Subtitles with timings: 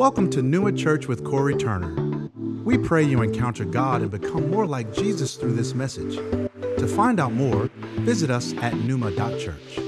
[0.00, 2.30] Welcome to Numa Church with Corey Turner.
[2.64, 6.16] We pray you encounter God and become more like Jesus through this message.
[6.16, 7.68] To find out more,
[7.98, 9.78] visit us at numa.church.
[9.78, 9.82] I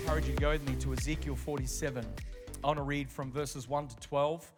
[0.00, 2.04] encourage you to go with me to Ezekiel 47.
[2.64, 4.52] I want to read from verses 1 to 12,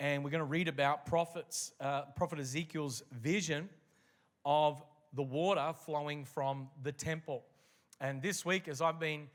[0.00, 3.68] and we're going to read about prophets, uh, Prophet Ezekiel's vision
[4.44, 4.82] of
[5.12, 7.42] the water flowing from the temple.
[8.00, 9.28] And this week, as I've been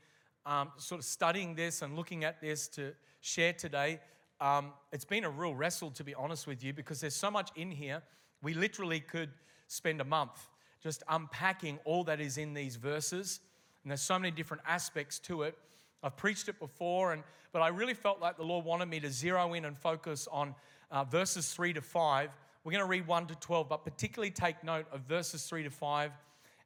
[0.44, 4.00] um, sort of studying this and looking at this to share today,
[4.40, 7.50] um, it's been a real wrestle, to be honest with you, because there's so much
[7.56, 8.02] in here.
[8.42, 9.30] We literally could
[9.68, 10.48] spend a month
[10.82, 13.40] just unpacking all that is in these verses.
[13.82, 15.56] And there's so many different aspects to it.
[16.02, 19.10] I've preached it before, and, but I really felt like the Lord wanted me to
[19.10, 20.54] zero in and focus on
[20.90, 22.30] uh, verses 3 to 5.
[22.66, 25.70] We're going to read 1 to 12, but particularly take note of verses 3 to
[25.70, 26.10] 5,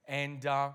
[0.09, 0.70] and uh,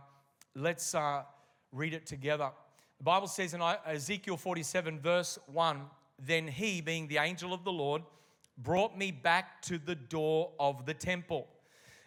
[0.54, 1.24] let's uh,
[1.72, 2.52] read it together.
[3.00, 5.82] The Bible says in Ezekiel 47, verse 1
[6.24, 8.04] Then he, being the angel of the Lord,
[8.60, 11.48] brought me back to the door of the temple.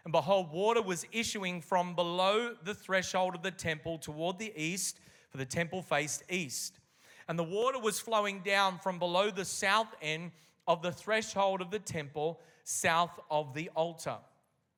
[0.05, 5.01] And behold, water was issuing from below the threshold of the temple toward the east,
[5.29, 6.79] for the temple faced east.
[7.27, 10.31] And the water was flowing down from below the south end
[10.69, 14.19] of the threshold of the temple, south of the altar.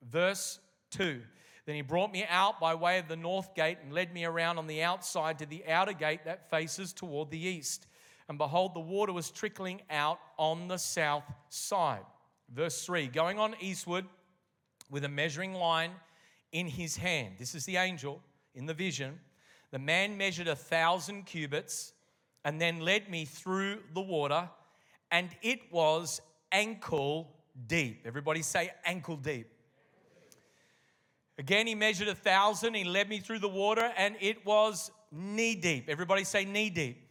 [0.02, 0.58] Verse
[0.92, 1.20] 2
[1.70, 4.58] then he brought me out by way of the north gate and led me around
[4.58, 7.86] on the outside to the outer gate that faces toward the east.
[8.28, 12.02] And behold, the water was trickling out on the south side.
[12.52, 14.04] Verse 3 Going on eastward
[14.91, 15.92] with a measuring line
[16.50, 17.34] in his hand.
[17.38, 18.20] This is the angel
[18.54, 19.20] in the vision.
[19.70, 21.92] The man measured a thousand cubits
[22.44, 24.48] and then led me through the water,
[25.11, 26.20] and it was
[26.53, 28.03] ankle deep.
[28.05, 29.48] Everybody say ankle deep.
[31.39, 32.75] Again, he measured a thousand.
[32.75, 35.88] He led me through the water, and it was knee deep.
[35.88, 37.08] Everybody say knee deep.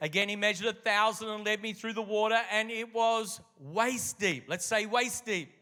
[0.00, 4.18] Again, he measured a thousand and led me through the water, and it was waist
[4.18, 4.44] deep.
[4.48, 5.52] Let's say waist deep.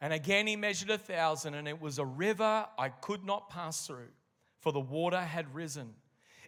[0.00, 3.86] And again, he measured a thousand, and it was a river I could not pass
[3.86, 4.08] through,
[4.60, 5.94] for the water had risen.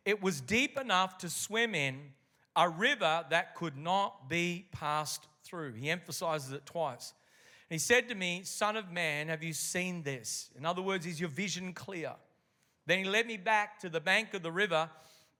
[0.04, 2.12] It was deep enough to swim in,
[2.56, 5.72] a river that could not be passed through.
[5.72, 7.12] He emphasizes it twice.
[7.70, 10.50] And he said to me, Son of man, have you seen this?
[10.56, 12.12] In other words, is your vision clear?
[12.86, 14.90] Then he led me back to the bank of the river.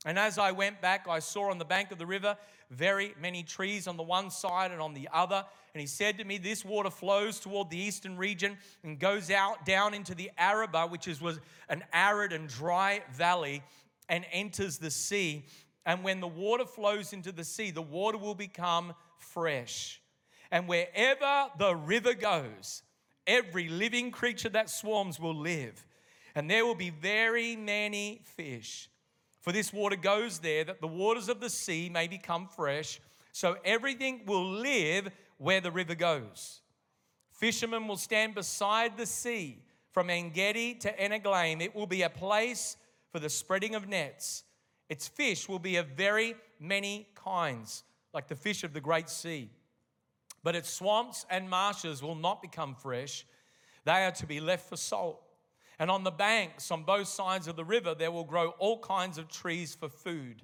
[0.05, 2.37] And as I went back, I saw on the bank of the river
[2.71, 5.45] very many trees on the one side and on the other.
[5.75, 9.65] And he said to me, This water flows toward the eastern region and goes out
[9.65, 13.63] down into the Arabah, which is, was an arid and dry valley,
[14.09, 15.45] and enters the sea.
[15.85, 20.01] And when the water flows into the sea, the water will become fresh.
[20.51, 22.83] And wherever the river goes,
[23.27, 25.85] every living creature that swarms will live.
[26.35, 28.89] And there will be very many fish.
[29.41, 33.01] For this water goes there that the waters of the sea may become fresh.
[33.33, 36.61] So everything will live where the river goes.
[37.33, 39.59] Fishermen will stand beside the sea
[39.91, 41.61] from Engedi to Eneglaim.
[41.61, 42.77] It will be a place
[43.11, 44.45] for the spreading of nets.
[44.93, 47.83] Its fish will be of very many kinds,
[48.13, 49.49] like the fish of the great sea.
[50.43, 53.25] But its swamps and marshes will not become fresh,
[53.87, 55.23] they are to be left for salt.
[55.79, 59.17] And on the banks, on both sides of the river, there will grow all kinds
[59.17, 60.43] of trees for food.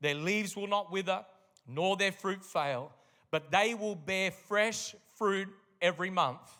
[0.00, 1.26] Their leaves will not wither,
[1.66, 2.92] nor their fruit fail,
[3.32, 5.48] but they will bear fresh fruit
[5.82, 6.56] every month,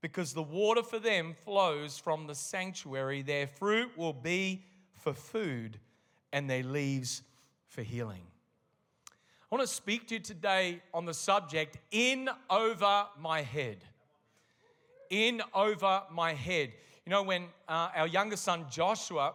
[0.00, 3.20] because the water for them flows from the sanctuary.
[3.20, 5.78] Their fruit will be for food,
[6.32, 7.22] and their leaves
[7.68, 8.22] for healing.
[9.50, 13.78] I want to speak to you today on the subject in over my head.
[15.10, 16.72] In over my head.
[17.06, 19.34] You know, when uh, our younger son Joshua,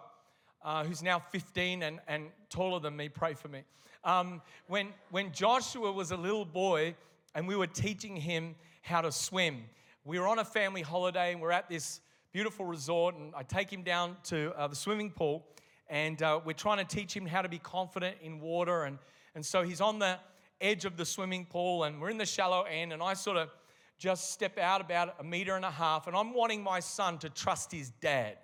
[0.64, 3.64] uh, who's now 15 and, and taller than me, pray for me.
[4.03, 6.96] Um, when, when Joshua was a little boy
[7.34, 9.64] and we were teaching him how to swim,
[10.06, 12.02] we were on a family holiday and we're at this
[12.34, 15.46] beautiful resort, and I take him down to uh, the swimming pool,
[15.90, 18.97] and uh, we're trying to teach him how to be confident in water and
[19.35, 20.20] and so he's on the
[20.62, 23.50] edge of the swimming pool, and we're in the shallow end, and I sort of
[23.97, 27.30] just step out about a meter and a half, and I'm wanting my son to
[27.30, 28.38] trust his dad.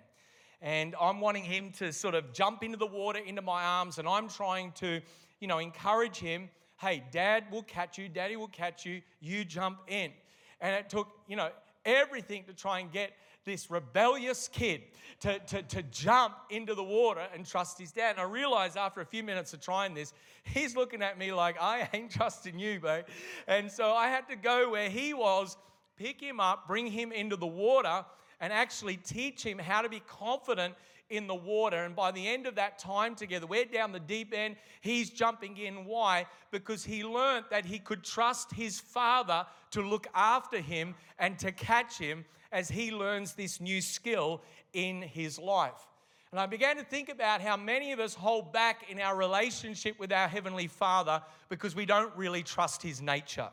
[0.62, 4.06] And I'm wanting him to sort of jump into the water, into my arms, and
[4.06, 5.00] I'm trying to,
[5.38, 9.80] you know, encourage him hey, dad will catch you, daddy will catch you, you jump
[9.86, 10.10] in.
[10.62, 11.50] And it took, you know,
[11.84, 13.12] everything to try and get
[13.50, 14.80] this rebellious kid
[15.18, 18.12] to, to, to jump into the water and trust his dad.
[18.12, 20.12] And I realized after a few minutes of trying this,
[20.44, 23.04] he's looking at me like, I ain't trusting you, babe.
[23.48, 25.56] And so I had to go where he was,
[25.96, 28.04] pick him up, bring him into the water,
[28.40, 30.74] and actually teach him how to be confident
[31.10, 31.84] in the water.
[31.84, 34.54] And by the end of that time together, we're down the deep end.
[34.80, 35.84] He's jumping in.
[35.84, 36.26] Why?
[36.52, 41.50] Because he learned that he could trust his father to look after him and to
[41.50, 44.42] catch him as he learns this new skill
[44.72, 45.86] in his life.
[46.30, 49.98] And I began to think about how many of us hold back in our relationship
[49.98, 53.48] with our Heavenly Father because we don't really trust His nature.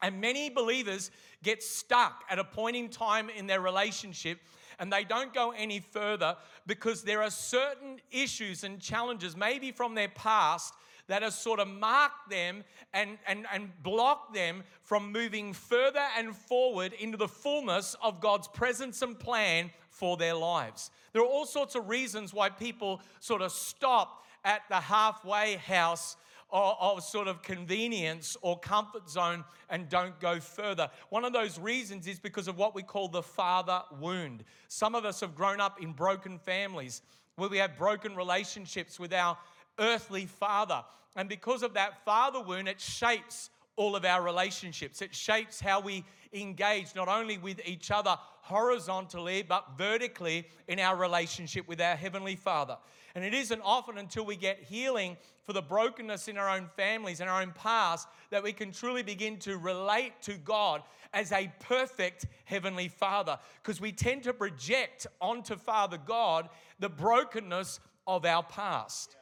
[0.00, 1.10] And many believers
[1.42, 4.38] get stuck at a point in time in their relationship
[4.78, 6.36] and they don't go any further
[6.66, 10.74] because there are certain issues and challenges, maybe from their past,
[11.08, 16.34] that have sort of marked them and, and, and blocked them from moving further and
[16.34, 20.90] forward into the fullness of God's presence and plan for their lives.
[21.12, 26.16] There are all sorts of reasons why people sort of stop at the halfway house
[26.50, 30.88] of, sort of convenience or comfort zone and don't go further.
[31.08, 34.44] One of those reasons is because of what we call the father wound.
[34.68, 37.02] Some of us have grown up in broken families
[37.36, 39.36] where we have broken relationships with our
[39.78, 40.84] earthly father.
[41.16, 45.02] And because of that father wound, it shapes all of our relationships.
[45.02, 50.96] It shapes how we engage not only with each other horizontally, but vertically in our
[50.96, 52.76] relationship with our Heavenly Father.
[53.14, 57.20] And it isn't often until we get healing for the brokenness in our own families
[57.20, 60.82] and our own past that we can truly begin to relate to God
[61.14, 63.38] as a perfect Heavenly Father.
[63.62, 66.48] Because we tend to project onto Father God
[66.78, 69.16] the brokenness of our past.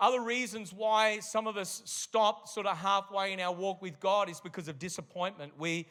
[0.00, 4.30] Other reasons why some of us stop sort of halfway in our walk with God
[4.30, 5.52] is because of disappointment.
[5.58, 5.86] We,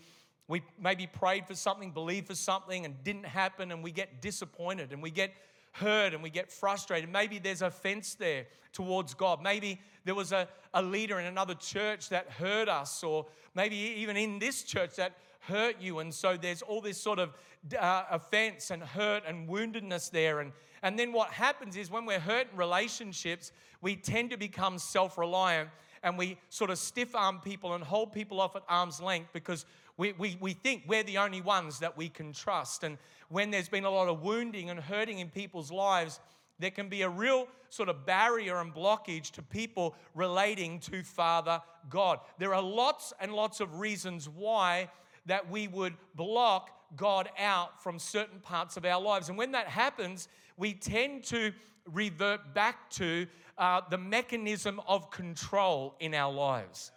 [0.47, 4.91] we maybe prayed for something, believed for something, and didn't happen, and we get disappointed
[4.91, 5.31] and we get
[5.71, 7.09] hurt and we get frustrated.
[7.09, 9.41] Maybe there's offense there towards God.
[9.41, 13.25] Maybe there was a, a leader in another church that hurt us, or
[13.55, 15.99] maybe even in this church that hurt you.
[15.99, 17.33] And so there's all this sort of
[17.77, 20.39] uh, offense and hurt and woundedness there.
[20.39, 20.51] And,
[20.81, 23.51] and then what happens is when we're hurt in relationships,
[23.81, 25.69] we tend to become self reliant
[26.03, 29.65] and we sort of stiff arm people and hold people off at arm's length because
[29.99, 32.85] we, we, we think we're the only ones that we can trust.
[32.85, 32.97] And
[33.27, 36.21] when there's been a lot of wounding and hurting in people's lives,
[36.57, 41.61] there can be a real sort of barrier and blockage to people relating to Father
[41.89, 42.19] God.
[42.37, 44.89] There are lots and lots of reasons why
[45.25, 49.27] that we would block God out from certain parts of our lives.
[49.27, 51.51] And when that happens, we tend to
[51.91, 56.93] revert back to uh, the mechanism of control in our lives.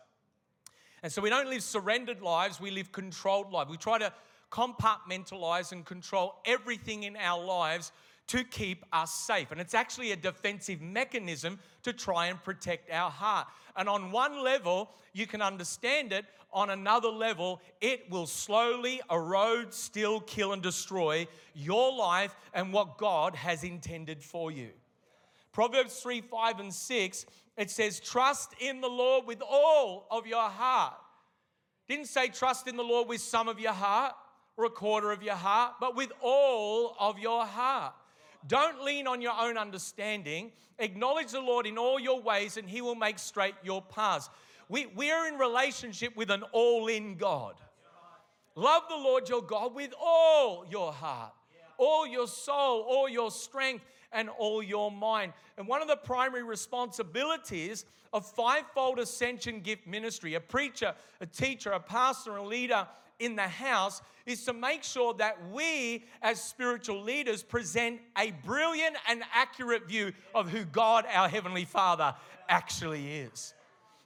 [1.03, 3.71] And so we don't live surrendered lives, we live controlled lives.
[3.71, 4.13] We try to
[4.51, 7.91] compartmentalize and control everything in our lives
[8.29, 9.51] to keep us safe.
[9.51, 13.49] And it's actually a defensive mechanism to try and protect our heart.
[13.77, 16.25] And on one level, you can understand it.
[16.53, 22.99] On another level, it will slowly erode, steal, kill, and destroy your life and what
[22.99, 24.69] God has intended for you.
[25.53, 27.27] Proverbs 3 5 and 6,
[27.57, 30.95] it says, Trust in the Lord with all of your heart.
[31.89, 34.15] Didn't say trust in the Lord with some of your heart
[34.57, 37.95] or a quarter of your heart, but with all of your heart.
[38.47, 40.53] Don't lean on your own understanding.
[40.79, 44.31] Acknowledge the Lord in all your ways, and He will make straight your paths.
[44.69, 47.55] We, we are in relationship with an all in God.
[48.55, 51.33] Love the Lord your God with all your heart,
[51.79, 55.33] all your soul, all your strength and all your mind.
[55.57, 61.71] And one of the primary responsibilities of fivefold ascension gift ministry, a preacher, a teacher,
[61.71, 62.87] a pastor, a leader
[63.19, 68.97] in the house, is to make sure that we as spiritual leaders present a brilliant
[69.09, 72.15] and accurate view of who God, our Heavenly Father,
[72.49, 73.55] actually is.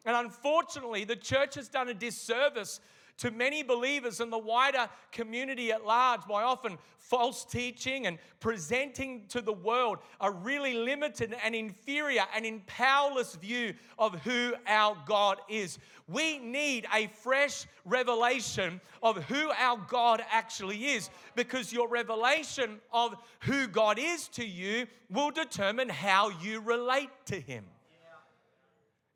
[0.04, 2.80] And unfortunately, the church has done a disservice
[3.18, 9.26] to many believers and the wider community at large by often false teaching and presenting
[9.28, 15.38] to the world a really limited and inferior and powerless view of who our God
[15.48, 15.78] is.
[16.08, 23.14] We need a fresh revelation of who our God actually is because your revelation of
[23.40, 27.64] who God is to you will determine how you relate to Him.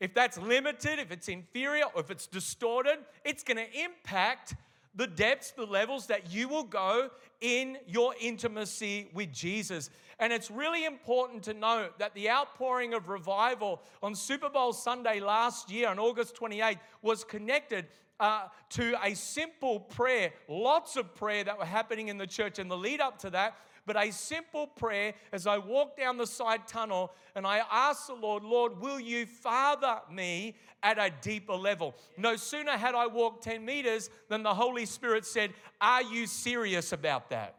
[0.01, 4.55] If that's limited, if it's inferior, or if it's distorted, it's going to impact
[4.95, 9.91] the depths, the levels that you will go in your intimacy with Jesus.
[10.19, 15.21] And it's really important to note that the outpouring of revival on Super Bowl Sunday
[15.21, 17.87] last year on August 28th was connected
[18.19, 22.69] uh, to a simple prayer, lots of prayer that were happening in the church in
[22.69, 23.57] the lead up to that
[23.87, 28.15] but a simple prayer as I walk down the side tunnel and I ask the
[28.15, 31.95] Lord, Lord, will you father me at a deeper level?
[32.17, 36.93] No sooner had I walked 10 meters than the Holy Spirit said, Are you serious
[36.93, 37.57] about that?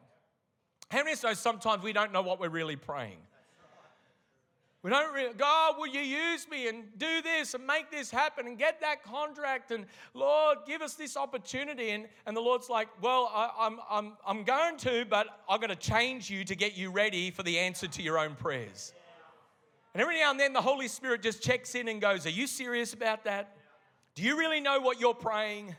[0.89, 3.19] How many of us know sometimes we don't know what we're really praying?
[4.83, 8.47] We don't really, God, will you use me and do this and make this happen
[8.47, 9.69] and get that contract?
[9.69, 9.85] And
[10.15, 11.91] Lord, give us this opportunity.
[11.91, 15.69] And, and the Lord's like, Well, I, I'm, I'm, I'm going to, but I'm going
[15.69, 18.93] to change you to get you ready for the answer to your own prayers.
[19.93, 22.47] And every now and then the Holy Spirit just checks in and goes, Are you
[22.47, 23.57] serious about that?
[24.15, 25.75] Do you really know what you're praying?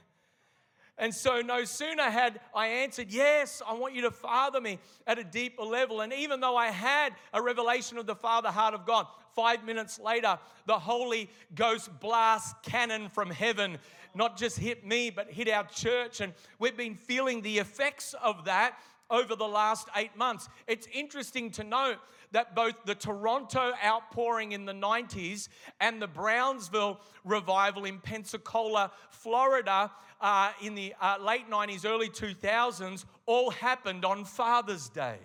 [1.03, 5.19] And so, no sooner had I answered, Yes, I want you to father me at
[5.19, 6.01] a deeper level.
[6.01, 9.99] And even though I had a revelation of the Father heart of God, five minutes
[9.99, 13.79] later, the Holy Ghost blast cannon from heaven
[14.15, 16.21] not just hit me, but hit our church.
[16.21, 18.79] And we've been feeling the effects of that
[19.11, 20.49] over the last eight months.
[20.69, 21.99] It's interesting to note
[22.33, 25.49] that both the Toronto outpouring in the 90s
[25.81, 29.91] and the Brownsville revival in Pensacola, Florida,
[30.23, 35.19] uh, in the uh, late 90s, early 2000s, all happened on Father's Day.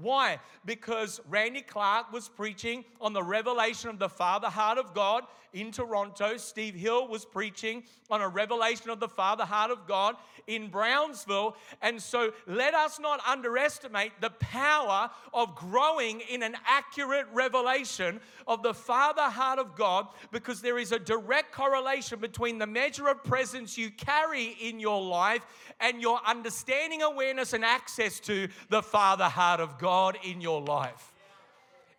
[0.00, 0.38] Why?
[0.64, 5.72] Because Randy Clark was preaching on the revelation of the Father heart of God in
[5.72, 6.36] Toronto.
[6.36, 10.14] Steve Hill was preaching on a revelation of the Father heart of God
[10.46, 11.56] in Brownsville.
[11.82, 18.62] And so let us not underestimate the power of growing in an accurate revelation of
[18.62, 23.24] the Father heart of God because there is a direct correlation between the measure of
[23.24, 25.44] presence you carry in your life
[25.80, 29.87] and your understanding, awareness, and access to the Father heart of God
[30.22, 31.12] in your life.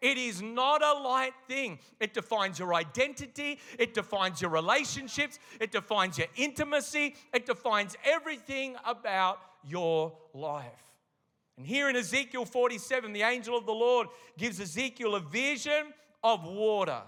[0.02, 1.80] It is not a light thing.
[2.00, 8.76] It defines your identity, it defines your relationships, it defines your intimacy, it defines everything
[8.86, 10.94] about your life.
[11.58, 15.94] And here in Ezekiel 47, the angel of the Lord gives Ezekiel a vision
[16.24, 17.02] of water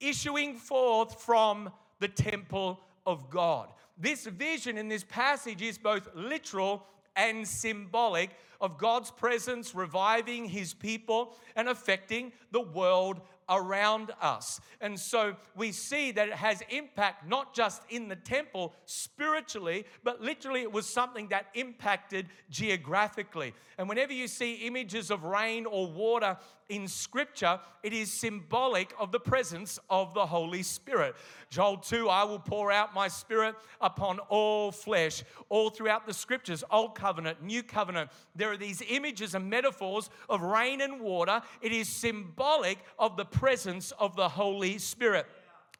[0.00, 3.68] issuing forth from the temple of God.
[3.96, 6.84] This vision in this passage is both literal
[7.16, 8.30] and symbolic
[8.60, 14.60] of God's presence reviving his people and affecting the world around us.
[14.80, 20.20] And so we see that it has impact not just in the temple spiritually, but
[20.20, 23.54] literally it was something that impacted geographically.
[23.78, 26.36] And whenever you see images of rain or water
[26.68, 31.14] in scripture, it is symbolic of the presence of the Holy Spirit.
[31.50, 35.22] Joel 2, I will pour out my spirit upon all flesh.
[35.48, 40.42] All throughout the scriptures, Old Covenant, New Covenant, there are these images and metaphors of
[40.42, 41.42] rain and water.
[41.60, 45.26] It is symbolic of the presence of the Holy Spirit.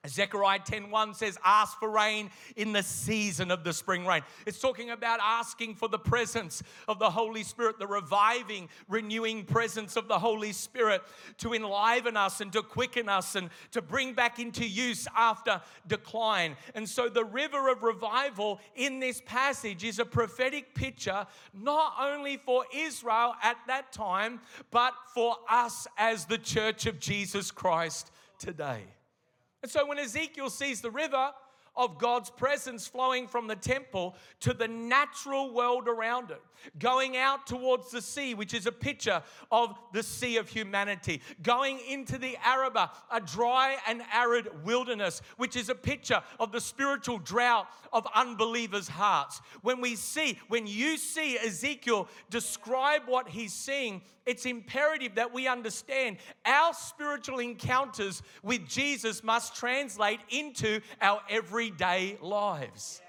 [0.06, 4.90] Zechariah 10:1 says, "Ask for rain in the season of the spring rain." It's talking
[4.90, 10.18] about asking for the presence of the Holy Spirit, the reviving, renewing presence of the
[10.18, 11.02] Holy Spirit
[11.38, 16.56] to enliven us and to quicken us and to bring back into use after decline.
[16.74, 22.36] And so the river of revival in this passage is a prophetic picture not only
[22.36, 28.86] for Israel at that time, but for us as the church of Jesus Christ today.
[29.64, 31.30] And so when Ezekiel sees the river
[31.76, 36.40] of God's presence flowing from the temple to the natural world around it,
[36.78, 41.80] going out towards the sea, which is a picture of the sea of humanity, going
[41.88, 47.18] into the Arabah, a dry and arid wilderness, which is a picture of the spiritual
[47.18, 49.40] drought of unbelievers' hearts.
[49.62, 55.46] When we see, when you see Ezekiel describe what he's seeing, it's imperative that we
[55.46, 56.16] understand
[56.46, 61.20] our spiritual encounters with Jesus must translate into our
[61.64, 63.00] everyday lives.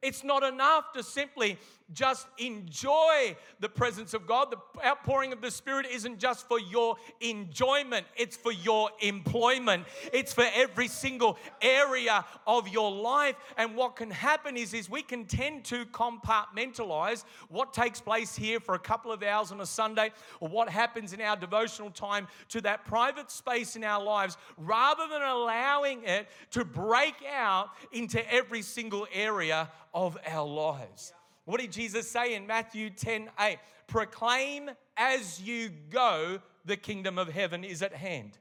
[0.00, 1.58] It's not enough to simply
[1.92, 4.50] just enjoy the presence of God.
[4.50, 9.84] The outpouring of the Spirit isn't just for your enjoyment, it's for your employment.
[10.12, 13.36] It's for every single area of your life.
[13.56, 18.60] And what can happen is, is we can tend to compartmentalize what takes place here
[18.60, 22.28] for a couple of hours on a Sunday or what happens in our devotional time
[22.48, 28.32] to that private space in our lives rather than allowing it to break out into
[28.32, 31.12] every single area of our lives.
[31.50, 33.58] What did Jesus say in Matthew 10 8?
[33.88, 38.38] Proclaim as you go, the kingdom of heaven is at hand.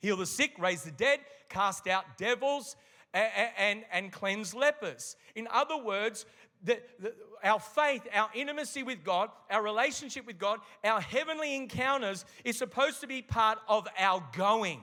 [0.00, 2.74] Heal the sick, raise the dead, cast out devils,
[3.14, 5.14] and, and, and cleanse lepers.
[5.36, 6.26] In other words,
[6.64, 7.14] the, the,
[7.44, 13.00] our faith, our intimacy with God, our relationship with God, our heavenly encounters is supposed
[13.02, 14.80] to be part of our going.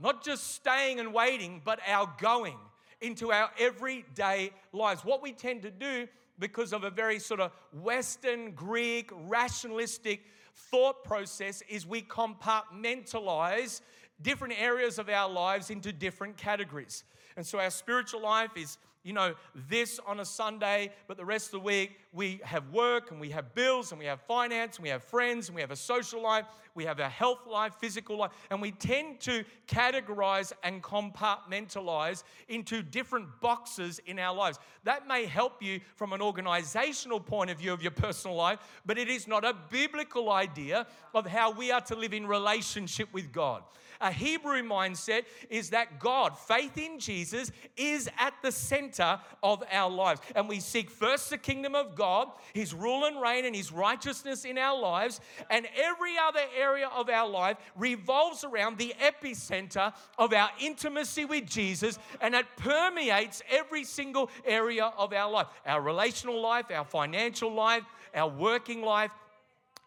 [0.00, 2.56] Not just staying and waiting, but our going.
[3.00, 5.04] Into our everyday lives.
[5.04, 10.22] What we tend to do because of a very sort of Western, Greek, rationalistic
[10.54, 13.80] thought process is we compartmentalize
[14.22, 17.04] different areas of our lives into different categories.
[17.36, 19.34] And so our spiritual life is you know,
[19.68, 23.28] this on a Sunday, but the rest of the week we have work and we
[23.28, 26.22] have bills and we have finance and we have friends and we have a social
[26.22, 32.24] life, we have a health life, physical life, and we tend to categorize and compartmentalize
[32.48, 34.58] into different boxes in our lives.
[34.84, 38.96] That may help you from an organizational point of view of your personal life, but
[38.96, 43.30] it is not a biblical idea of how we are to live in relationship with
[43.30, 43.62] God.
[44.00, 49.90] A Hebrew mindset is that God, faith in Jesus, is at the center of our
[49.90, 50.20] lives.
[50.34, 54.44] And we seek first the kingdom of God, His rule and reign, and His righteousness
[54.44, 55.20] in our lives.
[55.50, 61.46] And every other area of our life revolves around the epicenter of our intimacy with
[61.46, 65.48] Jesus, and it permeates every single area of our life.
[65.66, 67.82] Our relational life, our financial life,
[68.14, 69.10] our working life,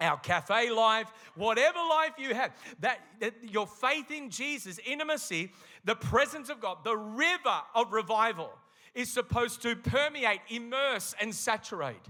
[0.02, 5.52] our cafe life, whatever life you have, that, that, your faith in Jesus, intimacy,
[5.86, 8.52] the presence of God, the river of revival
[8.96, 12.06] is supposed to permeate, immerse, and saturate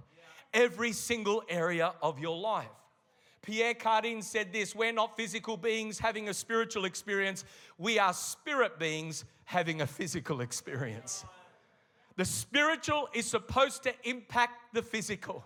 [0.54, 2.68] every single area of your life.
[3.42, 7.46] Pierre Cardin said this We're not physical beings having a spiritual experience,
[7.78, 11.26] we are spirit beings having a physical experience.
[12.18, 15.44] The spiritual is supposed to impact the physical.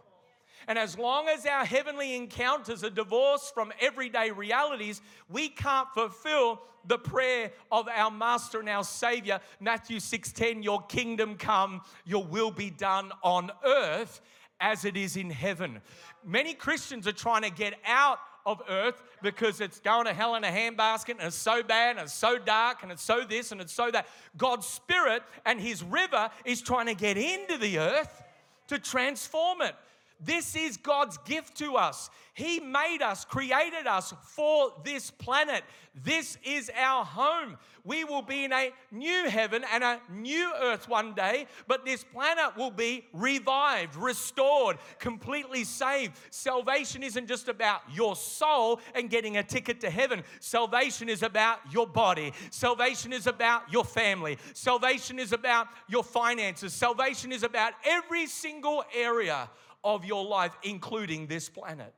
[0.68, 6.62] And as long as our heavenly encounters are divorced from everyday realities, we can't fulfill
[6.86, 12.52] the prayer of our master and our savior Matthew 6:10 your kingdom come your will
[12.52, 14.22] be done on earth
[14.60, 15.82] as it is in heaven.
[16.24, 20.44] Many Christians are trying to get out of earth because it's going to hell in
[20.44, 23.62] a handbasket and it's so bad and it's so dark and it's so this and
[23.62, 24.08] it's so that.
[24.38, 28.24] God's spirit and his river is trying to get into the earth
[28.68, 29.76] to transform it.
[30.20, 32.10] This is God's gift to us.
[32.34, 35.64] He made us, created us for this planet.
[35.94, 37.58] This is our home.
[37.84, 42.04] We will be in a new heaven and a new earth one day, but this
[42.04, 46.18] planet will be revived, restored, completely saved.
[46.32, 50.24] Salvation isn't just about your soul and getting a ticket to heaven.
[50.40, 52.34] Salvation is about your body.
[52.50, 54.38] Salvation is about your family.
[54.54, 56.74] Salvation is about your finances.
[56.74, 59.50] Salvation is about every single area
[59.84, 61.94] of your life, including this planet.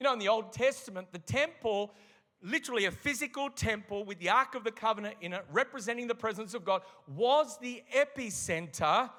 [0.00, 1.94] You know, in the Old Testament, the temple,
[2.42, 6.54] literally a physical temple with the Ark of the Covenant in it, representing the presence
[6.54, 9.10] of God, was the epicenter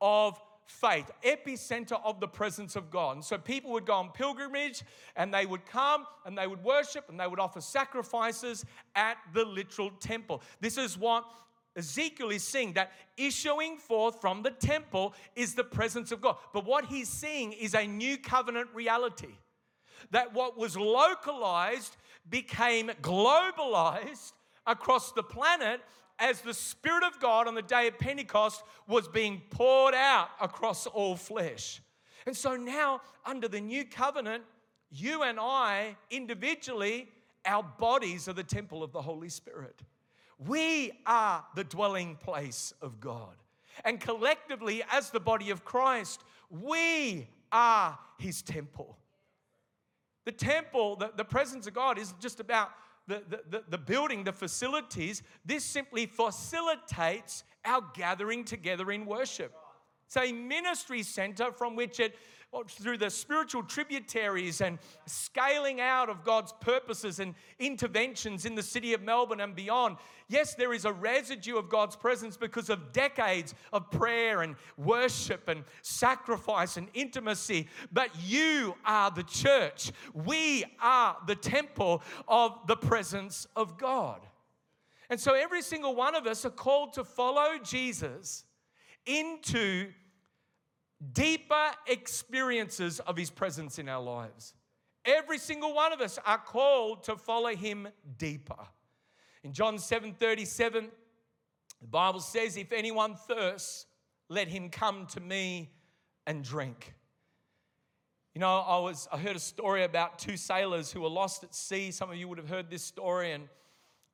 [0.00, 3.16] of faith, epicenter of the presence of God.
[3.16, 4.82] And so people would go on pilgrimage
[5.16, 9.44] and they would come and they would worship and they would offer sacrifices at the
[9.44, 10.42] literal temple.
[10.60, 11.24] This is what
[11.76, 16.36] Ezekiel is seeing that issuing forth from the temple is the presence of God.
[16.52, 19.34] But what he's seeing is a new covenant reality.
[20.10, 21.96] That what was localized
[22.28, 24.32] became globalized
[24.66, 25.80] across the planet
[26.18, 30.86] as the Spirit of God on the day of Pentecost was being poured out across
[30.86, 31.80] all flesh.
[32.26, 34.44] And so now, under the new covenant,
[34.90, 37.08] you and I individually,
[37.44, 39.82] our bodies are the temple of the Holy Spirit.
[40.46, 43.34] We are the dwelling place of God.
[43.84, 48.98] And collectively, as the body of Christ, we are his temple.
[50.24, 52.70] The temple, the, the presence of God, isn't just about
[53.06, 55.22] the, the, the building, the facilities.
[55.44, 59.52] This simply facilitates our gathering together in worship.
[60.06, 62.16] It's a ministry center from which it
[62.68, 68.92] through the spiritual tributaries and scaling out of God's purposes and interventions in the city
[68.92, 69.96] of Melbourne and beyond.
[70.28, 75.48] Yes, there is a residue of God's presence because of decades of prayer and worship
[75.48, 79.90] and sacrifice and intimacy, but you are the church.
[80.12, 84.20] We are the temple of the presence of God.
[85.08, 88.44] And so every single one of us are called to follow Jesus
[89.06, 89.88] into
[91.12, 94.54] deeper experiences of His presence in our lives.
[95.04, 97.88] Every single one of us are called to follow Him
[98.18, 98.66] deeper.
[99.42, 100.88] In John 7 37,
[101.80, 103.86] the Bible says, If anyone thirsts,
[104.28, 105.70] let him come to me
[106.26, 106.94] and drink.
[108.34, 111.54] You know, I was I heard a story about two sailors who were lost at
[111.54, 111.90] sea.
[111.90, 113.48] Some of you would have heard this story, and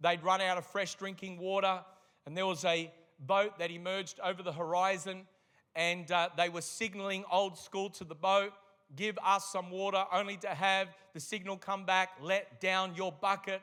[0.01, 1.81] they'd run out of fresh drinking water,
[2.27, 5.27] and there was a boat that emerged over the horizon
[5.75, 8.53] and uh, they were signaling old school to the boat
[8.97, 13.61] give us some water, only to have the signal come back, let down your bucket.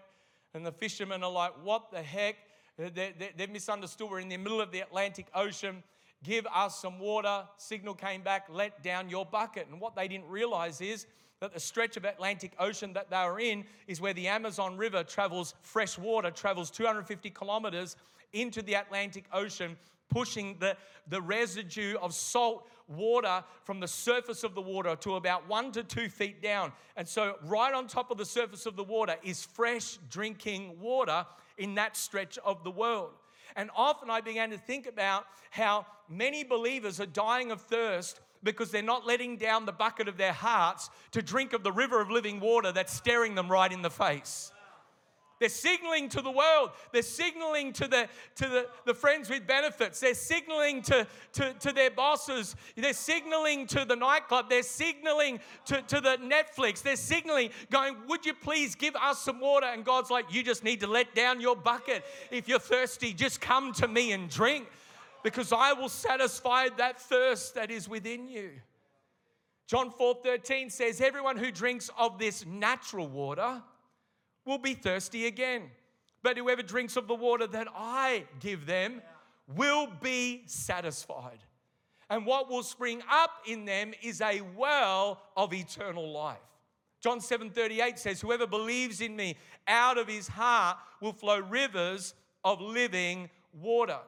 [0.53, 2.35] And the fishermen are like, what the heck?
[2.77, 4.09] They, they've misunderstood.
[4.09, 5.83] We're in the middle of the Atlantic Ocean.
[6.23, 7.43] Give us some water.
[7.57, 9.67] Signal came back, let down your bucket.
[9.71, 11.05] And what they didn't realize is
[11.39, 15.03] that the stretch of Atlantic Ocean that they were in is where the Amazon River
[15.03, 17.97] travels fresh water, travels 250 kilometers
[18.33, 19.77] into the Atlantic Ocean,
[20.09, 25.47] pushing the, the residue of salt water from the surface of the water to about
[25.47, 26.71] one to two feet down.
[26.95, 31.25] And so, right on top of the surface of the water is fresh drinking water
[31.57, 33.13] in that stretch of the world.
[33.55, 38.69] And often I began to think about how many believers are dying of thirst because
[38.69, 42.11] they're not letting down the bucket of their hearts to drink of the river of
[42.11, 44.51] living water that's staring them right in the face.
[45.45, 46.71] They're signaling to the world.
[46.91, 49.99] They're signaling to the, to the, the friends with benefits.
[49.99, 52.55] They're signaling to, to, to their bosses.
[52.75, 54.49] They're signaling to the nightclub.
[54.49, 56.81] They're signaling to, to the Netflix.
[56.81, 59.67] They're signaling, going, Would you please give us some water?
[59.67, 62.03] And God's like, You just need to let down your bucket.
[62.31, 64.65] If you're thirsty, just come to me and drink
[65.21, 68.49] because I will satisfy that thirst that is within you.
[69.67, 73.61] John 4 13 says, Everyone who drinks of this natural water,
[74.45, 75.63] will be thirsty again.
[76.23, 79.01] But whoever drinks of the water that I give them
[79.55, 81.39] will be satisfied.
[82.09, 86.37] And what will spring up in them is a well of eternal life.
[87.01, 92.61] John 7:38 says, Whoever believes in me, out of his heart will flow rivers of
[92.61, 93.99] living water.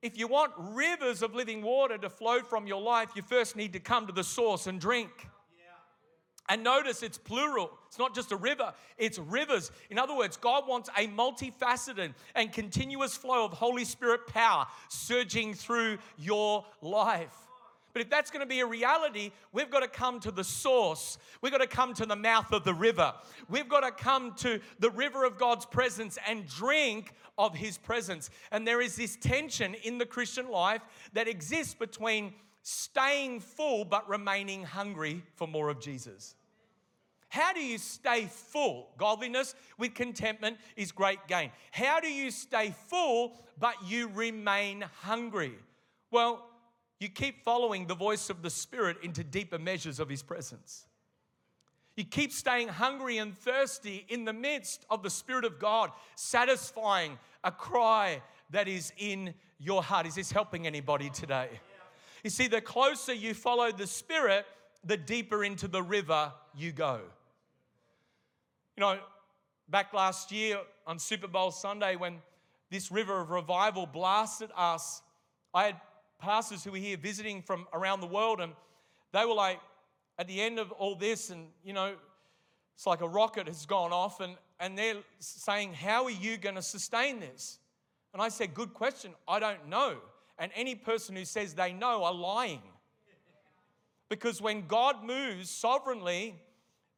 [0.00, 3.72] If you want rivers of living water to flow from your life, you first need
[3.74, 5.28] to come to the source and drink.
[6.48, 7.70] And notice it's plural.
[7.86, 9.70] It's not just a river, it's rivers.
[9.90, 15.54] In other words, God wants a multifaceted and continuous flow of Holy Spirit power surging
[15.54, 17.36] through your life.
[17.92, 21.18] But if that's going to be a reality, we've got to come to the source.
[21.42, 23.12] We've got to come to the mouth of the river.
[23.50, 28.30] We've got to come to the river of God's presence and drink of his presence.
[28.50, 30.80] And there is this tension in the Christian life
[31.12, 36.34] that exists between staying full but remaining hungry for more of Jesus.
[37.28, 38.90] How do you stay full?
[38.98, 41.50] Godliness with contentment is great gain.
[41.70, 45.54] How do you stay full but you remain hungry?
[46.10, 46.46] Well,
[47.00, 50.86] you keep following the voice of the Spirit into deeper measures of His presence.
[51.96, 57.18] You keep staying hungry and thirsty in the midst of the Spirit of God, satisfying
[57.44, 60.06] a cry that is in your heart.
[60.06, 61.48] Is this helping anybody today?
[62.22, 64.46] You see, the closer you follow the Spirit,
[64.84, 67.00] the deeper into the river you go.
[68.76, 68.98] You know,
[69.68, 72.18] back last year on Super Bowl Sunday, when
[72.70, 75.02] this river of revival blasted us,
[75.52, 75.80] I had
[76.18, 78.52] pastors who were here visiting from around the world, and
[79.12, 79.60] they were like,
[80.18, 81.94] at the end of all this, and you know,
[82.74, 86.54] it's like a rocket has gone off, and, and they're saying, How are you going
[86.54, 87.58] to sustain this?
[88.12, 89.12] And I said, Good question.
[89.26, 89.96] I don't know.
[90.42, 92.62] And any person who says they know are lying.
[94.08, 96.34] Because when God moves sovereignly,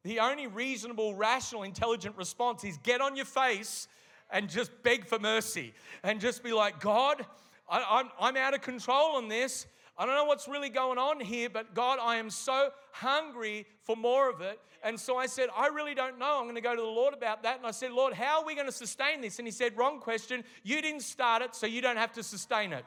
[0.01, 3.87] the only reasonable, rational, intelligent response is get on your face
[4.31, 7.23] and just beg for mercy and just be like, God,
[7.69, 9.67] I, am I'm out of control on this.
[9.95, 13.95] I don't know what's really going on here, but God, I am so hungry for
[13.95, 14.59] more of it.
[14.83, 16.39] And so I said, I really don't know.
[16.39, 17.57] I'm going to go to the Lord about that.
[17.57, 19.37] And I said, Lord, how are we going to sustain this?
[19.37, 20.43] And He said, Wrong question.
[20.63, 22.83] You didn't start it, so you don't have to sustain it.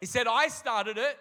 [0.00, 1.18] He said, I started it.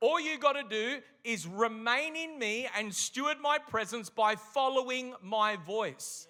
[0.00, 5.14] All you got to do is remain in me and steward my presence by following
[5.22, 6.28] my voice.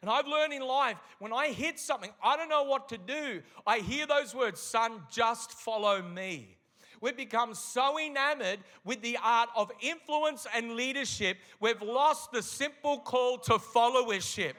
[0.00, 3.42] And I've learned in life when I hit something, I don't know what to do.
[3.66, 6.56] I hear those words, son, just follow me.
[7.00, 12.98] We've become so enamored with the art of influence and leadership, we've lost the simple
[12.98, 14.54] call to followership.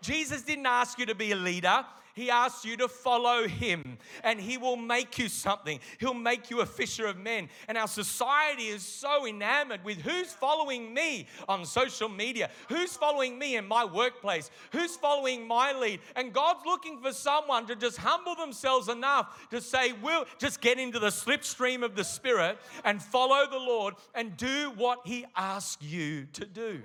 [0.00, 1.84] Jesus didn't ask you to be a leader.
[2.14, 5.80] He asks you to follow Him and He will make you something.
[5.98, 7.48] He'll make you a fisher of men.
[7.66, 13.36] And our society is so enamored with who's following me on social media, who's following
[13.36, 16.00] me in my workplace, who's following my lead.
[16.14, 20.78] And God's looking for someone to just humble themselves enough to say, We'll just get
[20.78, 25.82] into the slipstream of the Spirit and follow the Lord and do what He asks
[25.82, 26.82] you to do.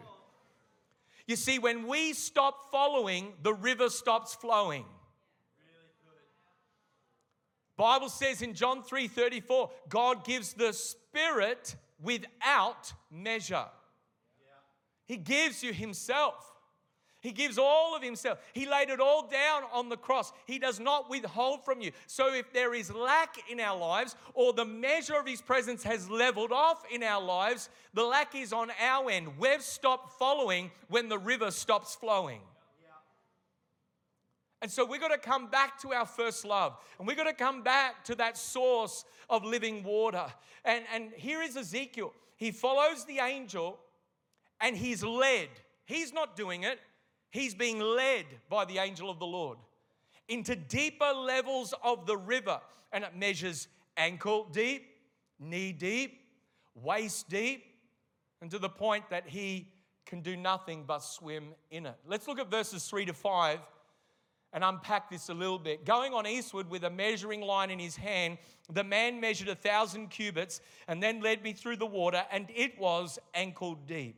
[1.27, 4.85] You see, when we stop following, the river stops flowing.
[7.79, 13.67] Bible says in John 3:34, God gives the spirit without measure.
[15.05, 16.53] He gives you himself.
[17.21, 18.39] He gives all of himself.
[18.51, 20.33] He laid it all down on the cross.
[20.45, 21.91] He does not withhold from you.
[22.05, 26.09] So if there is lack in our lives or the measure of his presence has
[26.09, 29.37] leveled off in our lives, the lack is on our end.
[29.37, 32.41] We've stopped following when the river stops flowing.
[34.61, 36.77] And so we've got to come back to our first love.
[36.97, 40.25] And we've got to come back to that source of living water.
[40.65, 42.13] And, and here is Ezekiel.
[42.35, 43.79] He follows the angel
[44.59, 45.49] and he's led.
[45.85, 46.79] He's not doing it,
[47.31, 49.57] he's being led by the angel of the Lord
[50.27, 52.59] into deeper levels of the river.
[52.91, 53.67] And it measures
[53.97, 54.85] ankle deep,
[55.39, 56.19] knee deep,
[56.75, 57.63] waist deep,
[58.41, 59.69] and to the point that he
[60.05, 61.95] can do nothing but swim in it.
[62.07, 63.59] Let's look at verses 3 to 5
[64.53, 65.85] and unpack this a little bit.
[65.85, 68.37] Going on eastward with a measuring line in his hand,
[68.71, 72.79] the man measured a thousand cubits and then led me through the water, and it
[72.79, 74.15] was ankle deep.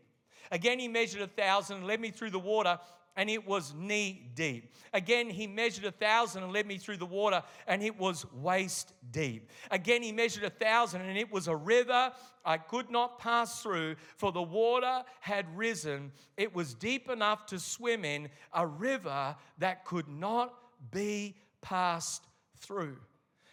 [0.52, 2.80] Again, he measured a thousand and led me through the water,
[3.16, 4.74] and it was knee deep.
[4.94, 8.94] Again, he measured a thousand and led me through the water, and it was waist
[9.12, 9.50] deep.
[9.70, 12.12] Again, he measured a thousand, and it was a river
[12.46, 16.12] I could not pass through, for the water had risen.
[16.38, 20.54] It was deep enough to swim in, a river that could not
[20.92, 22.24] be passed
[22.60, 22.98] through.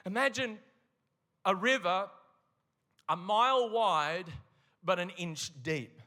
[0.06, 0.58] Imagine
[1.44, 2.08] a river
[3.08, 4.26] a mile wide,
[4.84, 6.02] but an inch deep.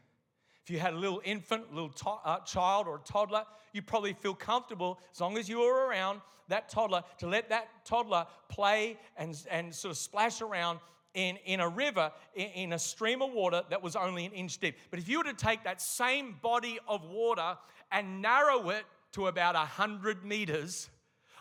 [0.71, 4.13] You had a little infant, a little to- uh, child, or a toddler, you probably
[4.13, 8.97] feel comfortable as long as you were around that toddler to let that toddler play
[9.17, 10.79] and, and sort of splash around
[11.13, 14.59] in, in a river, in, in a stream of water that was only an inch
[14.59, 14.77] deep.
[14.89, 17.57] But if you were to take that same body of water
[17.91, 20.89] and narrow it to about 100 meters,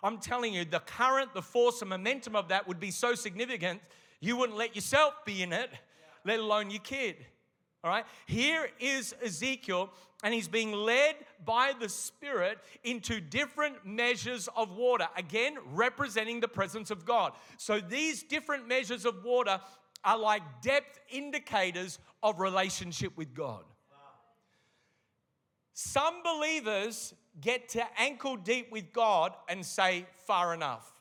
[0.02, 3.80] I'm telling you, the current, the force, and momentum of that would be so significant,
[4.18, 5.70] you wouldn't let yourself be in it,
[6.24, 7.14] let alone your kid.
[7.82, 9.90] All right, here is Ezekiel,
[10.22, 11.14] and he's being led
[11.46, 17.32] by the Spirit into different measures of water, again, representing the presence of God.
[17.56, 19.60] So these different measures of water
[20.04, 23.64] are like depth indicators of relationship with God.
[25.72, 30.92] Some believers get to ankle deep with God and say, far enough.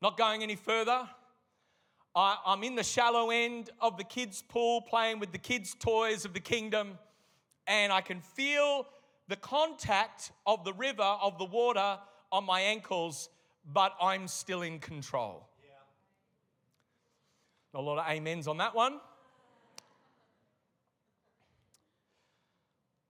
[0.00, 1.08] Not going any further.
[2.16, 6.24] I, I'm in the shallow end of the kids' pool playing with the kids' toys
[6.24, 6.98] of the kingdom,
[7.66, 8.86] and I can feel
[9.28, 11.98] the contact of the river, of the water
[12.32, 13.28] on my ankles,
[13.70, 15.46] but I'm still in control.
[15.62, 15.74] Yeah.
[17.78, 18.98] A lot of amens on that one.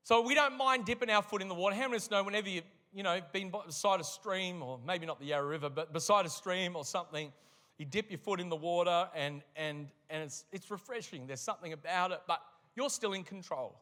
[0.02, 1.76] So we don't mind dipping our foot in the water.
[1.76, 5.06] How many of us know whenever you, you know, been beside a stream, or maybe
[5.06, 7.32] not the Yarra River, but beside a stream or something,
[7.78, 11.26] you dip your foot in the water and, and, and it's, it's refreshing.
[11.26, 12.40] There's something about it, but
[12.74, 13.78] you're still in control.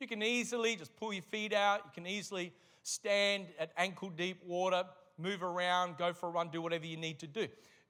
[0.00, 1.82] You can easily just pull your feet out.
[1.84, 4.84] You can easily stand at ankle deep water,
[5.18, 7.46] move around, go for a run, do whatever you need to do.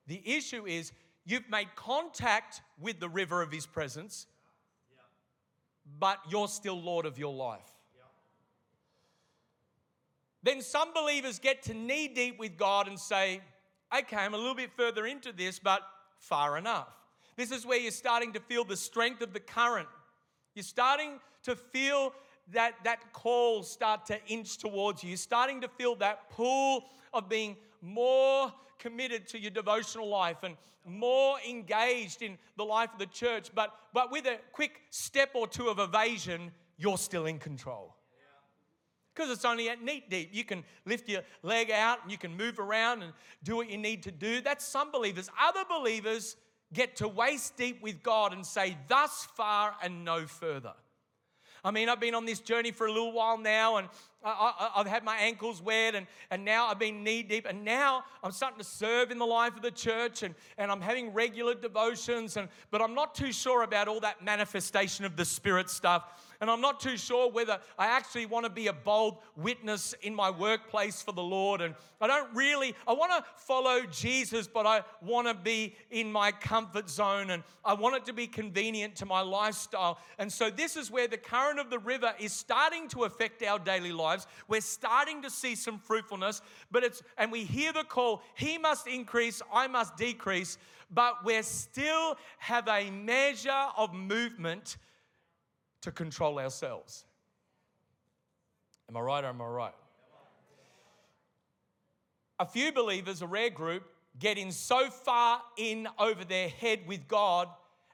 [0.06, 0.92] The issue is
[1.24, 4.26] you've made contact with the river of his presence,
[5.98, 7.60] but you're still Lord of your life.
[10.42, 13.40] Then some believers get to knee deep with God and say,
[13.98, 15.82] okay, I'm a little bit further into this, but
[16.18, 16.88] far enough.
[17.36, 19.88] This is where you're starting to feel the strength of the current.
[20.54, 22.14] You're starting to feel
[22.52, 25.10] that, that call start to inch towards you.
[25.10, 30.56] You're starting to feel that pull of being more committed to your devotional life and
[30.86, 33.50] more engaged in the life of the church.
[33.54, 37.94] But, but with a quick step or two of evasion, you're still in control
[39.14, 40.30] because it's only at knee deep.
[40.32, 43.78] You can lift your leg out and you can move around and do what you
[43.78, 44.40] need to do.
[44.40, 45.28] That's some believers.
[45.40, 46.36] Other believers
[46.72, 50.74] get to waist deep with God and say, thus far and no further.
[51.66, 53.88] I mean, I've been on this journey for a little while now, and
[54.22, 58.04] I, have had my ankles wet, and, and now I've been knee deep, and now
[58.22, 61.54] I'm starting to serve in the life of the church, and, and I'm having regular
[61.54, 66.33] devotions, and, but I'm not too sure about all that manifestation of the Spirit stuff
[66.44, 70.14] and I'm not too sure whether I actually want to be a bold witness in
[70.14, 71.62] my workplace for the Lord.
[71.62, 76.12] And I don't really, I want to follow Jesus, but I want to be in
[76.12, 79.98] my comfort zone and I want it to be convenient to my lifestyle.
[80.18, 83.58] And so this is where the current of the river is starting to affect our
[83.58, 84.26] daily lives.
[84.46, 88.86] We're starting to see some fruitfulness, but it's, and we hear the call, He must
[88.86, 90.58] increase, I must decrease,
[90.90, 94.76] but we still have a measure of movement
[95.84, 97.04] to control ourselves.
[98.88, 99.74] Am I right or am I right?
[102.40, 103.84] A few believers, a rare group,
[104.18, 107.48] get in so far in over their head with God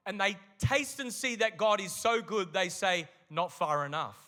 [0.07, 4.19] and they taste and see that God is so good, they say, not far enough.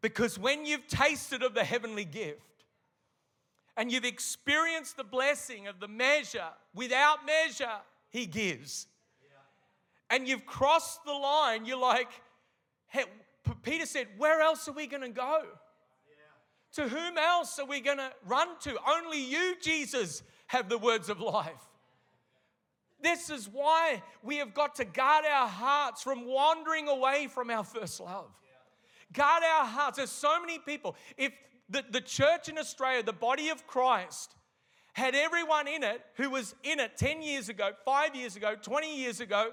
[0.00, 2.40] Because when you've tasted of the heavenly gift
[3.76, 7.78] and you've experienced the blessing of the measure without measure,
[8.10, 8.86] He gives
[10.10, 12.08] and you've crossed the line, you're like,
[12.88, 13.04] hey,
[13.62, 15.42] Peter said, Where else are we going to go?
[16.74, 18.76] To whom else are we going to run to?
[18.86, 21.62] Only you, Jesus, have the words of life.
[23.00, 27.64] This is why we have got to guard our hearts from wandering away from our
[27.64, 28.30] first love.
[29.12, 29.98] Guard our hearts.
[29.98, 30.96] There's so many people.
[31.16, 31.32] If
[31.68, 34.34] the, the church in Australia, the body of Christ,
[34.92, 38.98] had everyone in it who was in it 10 years ago, five years ago, 20
[38.98, 39.50] years ago,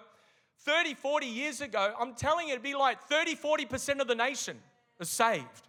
[0.66, 4.58] 30, 40 years ago, I'm telling you, it'd be like 30, 40% of the nation
[5.00, 5.68] is saved.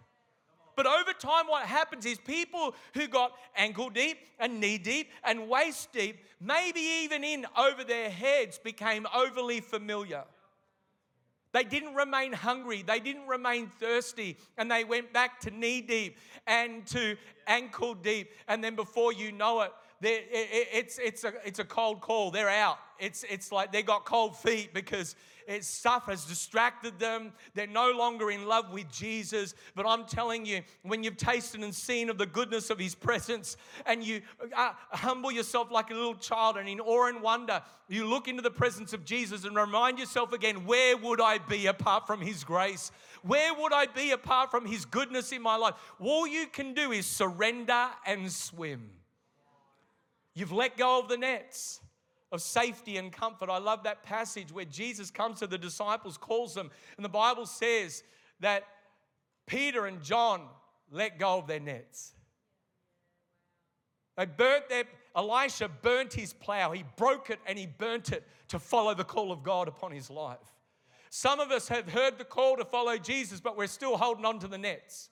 [0.75, 5.47] But over time, what happens is people who got ankle deep and knee deep and
[5.47, 10.23] waist deep, maybe even in over their heads, became overly familiar.
[11.53, 16.17] They didn't remain hungry, they didn't remain thirsty, and they went back to knee deep
[16.45, 17.15] and to
[17.47, 18.31] ankle deep.
[18.49, 22.31] And then before you know it, it's, it's, a, it's a cold call.
[22.31, 22.77] They're out.
[22.99, 25.15] It's, it's like they got cold feet because
[25.47, 27.33] it's stuff has distracted them.
[27.53, 29.53] They're no longer in love with Jesus.
[29.75, 33.57] But I'm telling you, when you've tasted and seen of the goodness of His presence
[33.85, 34.21] and you
[34.55, 38.41] uh, humble yourself like a little child and in awe and wonder, you look into
[38.41, 42.43] the presence of Jesus and remind yourself again, where would I be apart from His
[42.43, 42.91] grace?
[43.21, 45.75] Where would I be apart from His goodness in my life?
[45.99, 48.89] All you can do is surrender and swim.
[50.35, 51.79] You've let go of the nets
[52.31, 53.49] of safety and comfort.
[53.49, 57.45] I love that passage where Jesus comes to the disciples, calls them, and the Bible
[57.45, 58.03] says
[58.41, 58.63] that
[59.47, 60.41] Peter and John
[60.91, 62.13] let go of their nets.
[64.17, 66.71] They burnt their, Elisha burnt his plow.
[66.71, 70.09] He broke it and he burnt it to follow the call of God upon his
[70.09, 70.37] life.
[71.09, 74.39] Some of us have heard the call to follow Jesus, but we're still holding on
[74.39, 75.09] to the nets.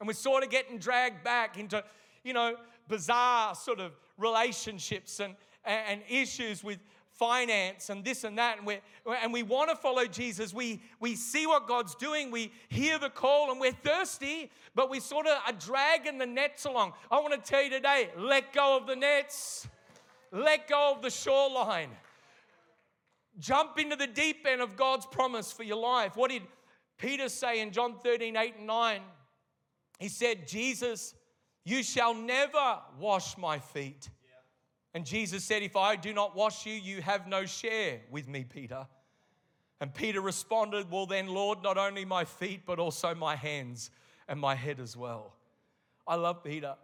[0.00, 1.82] And we're sort of getting dragged back into,
[2.22, 2.56] you know,
[2.88, 6.78] bizarre sort of relationships and, and issues with
[7.14, 8.58] finance and this and that.
[8.58, 10.52] And we and we want to follow Jesus.
[10.52, 12.30] We we see what God's doing.
[12.30, 16.64] We hear the call and we're thirsty but we sort of are dragging the nets
[16.64, 16.94] along.
[17.10, 19.68] I want to tell you today let go of the nets.
[20.32, 21.90] Let go of the shoreline.
[23.38, 26.16] Jump into the deep end of God's promise for your life.
[26.16, 26.42] What did
[26.98, 29.00] Peter say in John 13 8 and 9
[29.98, 31.14] he said Jesus
[31.64, 34.10] you shall never wash my feet
[34.94, 38.44] and Jesus said, If I do not wash you, you have no share with me,
[38.44, 38.86] Peter.
[39.80, 43.90] And Peter responded, Well, then, Lord, not only my feet, but also my hands
[44.28, 45.34] and my head as well.
[46.06, 46.76] I love Peter.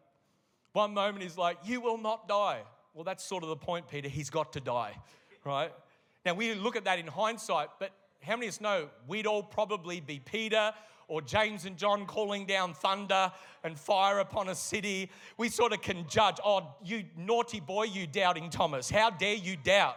[0.73, 2.62] One moment he's like, You will not die.
[2.93, 4.09] Well, that's sort of the point, Peter.
[4.09, 4.97] He's got to die,
[5.45, 5.73] right?
[6.27, 9.45] Now, we look at that in hindsight, but how many of us know we'd all
[9.45, 10.73] probably be Peter
[11.11, 13.33] or James and John calling down thunder
[13.64, 18.07] and fire upon a city, we sort of can judge, oh, you naughty boy, you
[18.07, 19.96] doubting Thomas, how dare you doubt?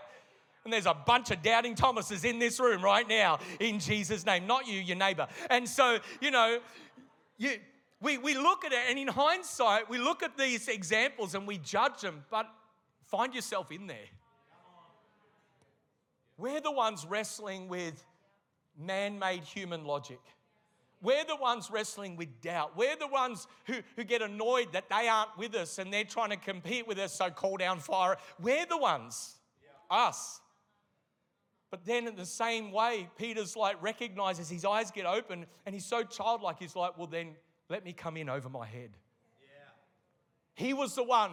[0.63, 4.47] And there's a bunch of doubting Thomases in this room right now in Jesus' name,
[4.47, 5.27] not you, your neighbor.
[5.51, 6.59] And so, you know,
[7.37, 7.51] you,
[8.01, 11.59] we, we look at it, and in hindsight, we look at these examples and we
[11.59, 12.49] judge them, but
[13.05, 14.09] find yourself in there.
[16.37, 18.03] We're the ones wrestling with
[18.79, 20.19] man made human logic.
[21.03, 22.77] We're the ones wrestling with doubt.
[22.77, 26.29] We're the ones who, who get annoyed that they aren't with us and they're trying
[26.29, 28.17] to compete with us, so call down fire.
[28.39, 29.95] We're the ones, yeah.
[29.95, 30.39] us.
[31.69, 35.85] But then, in the same way, Peter's like recognizes his eyes get open and he's
[35.85, 36.57] so childlike.
[36.59, 37.35] He's like, Well, then
[37.67, 38.91] let me come in over my head.
[39.41, 40.65] Yeah.
[40.65, 41.31] He was the one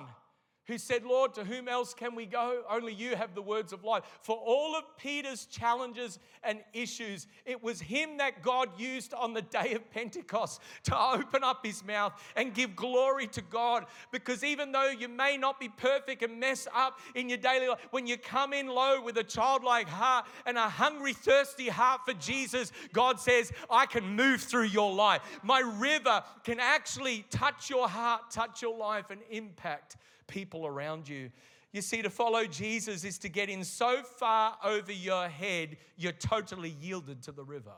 [0.71, 2.63] who said, Lord, to whom else can we go?
[2.71, 4.05] Only you have the words of life.
[4.23, 9.43] For all of Peter's challenges and issues, it was him that God used on the
[9.43, 13.87] day of Pentecost to open up his mouth and give glory to God.
[14.13, 17.81] Because even though you may not be perfect and mess up in your daily life,
[17.91, 22.15] when you come in low with a childlike heart and a hungry, thirsty heart for
[22.15, 25.23] Jesus, God says, I can move through your life.
[25.43, 29.97] My river can actually touch your heart, touch your life, and impact
[30.31, 31.31] people around you.
[31.73, 36.13] You see, to follow Jesus is to get in so far over your head, you're
[36.13, 37.75] totally yielded to the river.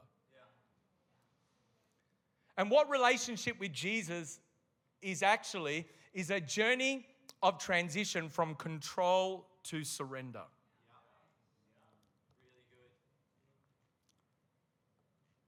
[2.57, 4.39] And what relationship with Jesus
[5.01, 7.07] is actually is a journey
[7.43, 10.43] of transition from control to surrender.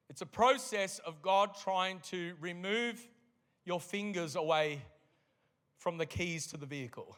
[0.09, 3.05] It's a process of God trying to remove
[3.65, 4.83] your fingers away
[5.85, 7.15] from the keys to the vehicle.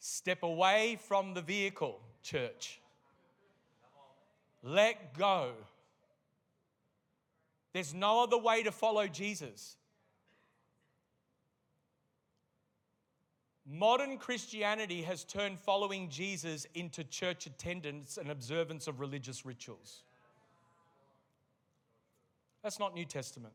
[0.00, 2.80] Step away from the vehicle, church.
[4.64, 5.52] Let go.
[7.72, 9.76] There's no other way to follow Jesus.
[13.64, 20.02] Modern Christianity has turned following Jesus into church attendance and observance of religious rituals.
[22.64, 23.54] That's not New Testament.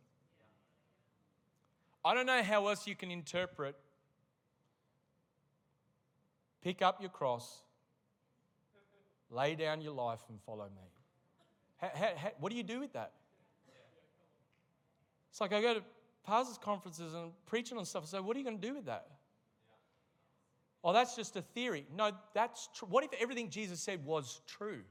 [2.06, 3.76] I don't know how else you can interpret
[6.64, 7.62] pick up your cross,
[9.30, 10.89] lay down your life, and follow me.
[11.78, 13.12] How, how, how, what do you do with that?
[15.30, 15.84] It's like I go to
[16.26, 18.04] pastors' conferences and preaching on stuff.
[18.04, 19.08] I say, what are you going to do with that?
[20.84, 21.86] Oh, that's just a theory.
[21.95, 22.88] No, that's true.
[22.89, 24.82] What if everything Jesus said was true?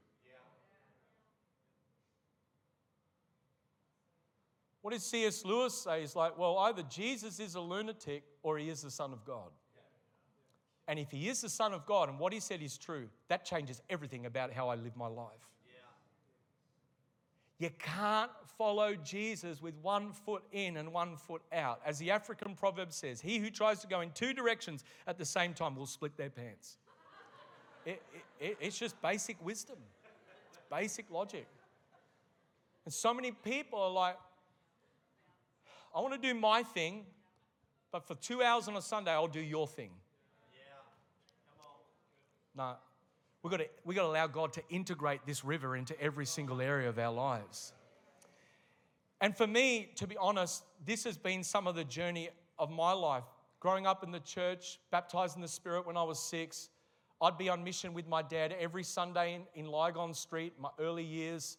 [4.83, 5.45] What did C.S.
[5.45, 6.01] Lewis say?
[6.01, 9.51] He's like, well, either Jesus is a lunatic or he is the Son of God.
[10.89, 13.45] And if he is the Son of God and what he said is true, that
[13.45, 15.31] changes everything about how I live my life.
[17.59, 21.81] You can't follow Jesus with one foot in and one foot out.
[21.87, 25.25] As the African proverb says, he who tries to go in two directions at the
[25.25, 26.79] same time will split their pants.
[27.87, 28.03] It,
[28.41, 29.77] it, it's just basic wisdom,
[30.49, 31.47] it's basic logic.
[32.85, 34.17] And so many people are like,
[35.95, 37.05] I want to do my thing,
[37.91, 39.91] but for two hours on a Sunday, I'll do your thing.
[42.55, 42.75] No,
[43.43, 46.61] we've got, to, we've got to allow God to integrate this river into every single
[46.61, 47.73] area of our lives.
[49.23, 52.29] And for me, to be honest, this has been some of the journey
[52.59, 53.25] of my life.
[53.61, 56.69] Growing up in the church, baptized in the Spirit when I was six,
[57.21, 61.05] I'd be on mission with my dad every Sunday in, in Lygon Street, my early
[61.05, 61.57] years,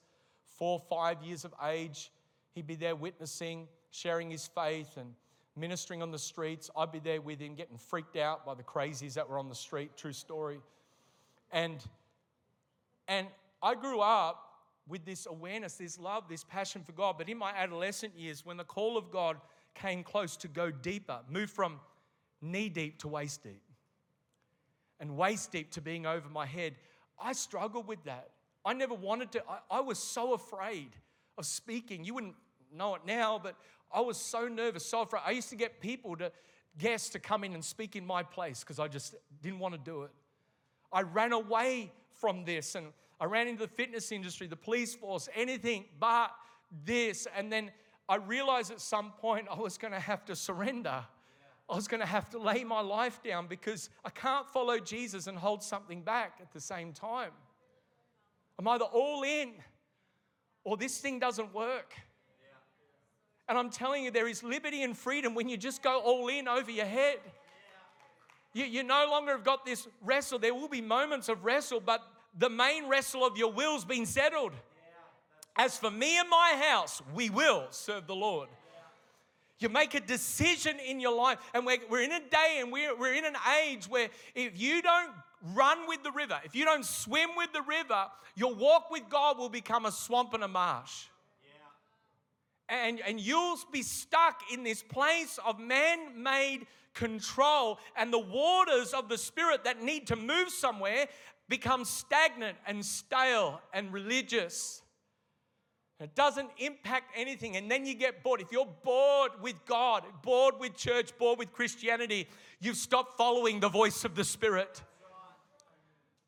[0.57, 2.11] four, five years of age.
[2.53, 5.13] He'd be there witnessing, sharing his faith, and
[5.55, 6.71] ministering on the streets.
[6.75, 9.55] I'd be there with him, getting freaked out by the crazies that were on the
[9.55, 9.91] street.
[9.95, 10.59] True story.
[11.51, 11.77] And,
[13.07, 13.27] and
[13.61, 14.49] I grew up
[14.87, 17.19] with this awareness, this love, this passion for God.
[17.19, 19.37] But in my adolescent years, when the call of God
[19.75, 21.79] came close to go deeper, move from
[22.41, 23.61] knee deep to waist deep,
[24.99, 26.73] and waist deep to being over my head,
[27.21, 28.31] I struggled with that.
[28.65, 30.89] I never wanted to, I, I was so afraid
[31.37, 32.03] of speaking.
[32.03, 32.35] You wouldn't
[32.75, 33.55] know it now, but
[33.93, 35.21] I was so nervous, so afraid.
[35.25, 36.31] I used to get people to,
[36.77, 39.79] guests to come in and speak in my place because I just didn't want to
[39.79, 40.11] do it.
[40.91, 42.87] I ran away from this and
[43.19, 46.31] I ran into the fitness industry, the police force, anything but
[46.85, 47.27] this.
[47.37, 47.71] And then
[48.09, 51.05] I realized at some point I was going to have to surrender.
[51.69, 55.27] I was going to have to lay my life down because I can't follow Jesus
[55.27, 57.31] and hold something back at the same time.
[58.59, 59.53] I'm either all in
[60.63, 61.93] or this thing doesn't work.
[63.47, 66.47] And I'm telling you, there is liberty and freedom when you just go all in
[66.47, 67.17] over your head.
[68.53, 70.39] You, you no longer have got this wrestle.
[70.39, 72.01] There will be moments of wrestle, but
[72.37, 74.53] the main wrestle of your will's been settled.
[75.55, 78.49] As for me and my house, we will serve the Lord.
[79.59, 82.95] You make a decision in your life, and we're, we're in a day and we're,
[82.97, 85.11] we're in an age where if you don't
[85.53, 89.37] run with the river, if you don't swim with the river, your walk with God
[89.37, 91.05] will become a swamp and a marsh.
[92.69, 98.93] And, and you'll be stuck in this place of man made control, and the waters
[98.93, 101.07] of the Spirit that need to move somewhere
[101.49, 104.81] become stagnant and stale and religious.
[105.99, 107.55] It doesn't impact anything.
[107.55, 108.41] And then you get bored.
[108.41, 112.27] If you're bored with God, bored with church, bored with Christianity,
[112.59, 114.81] you've stopped following the voice of the Spirit.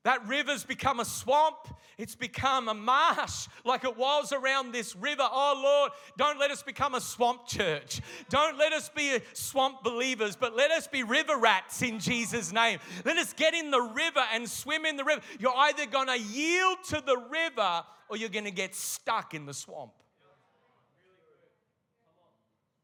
[0.06, 1.68] That river's become a swamp.
[1.98, 5.28] It's become a marsh like it was around this river.
[5.28, 8.02] Oh Lord, don't let us become a swamp church.
[8.30, 12.78] Don't let us be swamp believers, but let us be river rats in Jesus' name.
[13.04, 15.22] Let us get in the river and swim in the river.
[15.40, 19.48] You're either going to yield to the river or you're going to get stuck in
[19.48, 19.94] the swamp.